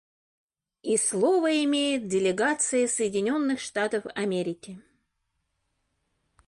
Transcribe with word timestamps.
И 0.81 0.97
слово 0.97 1.63
имеет 1.63 2.07
делегация 2.07 2.87
Соединенных 2.87 3.59
Штатов 3.59 4.03
Америки. 4.15 4.81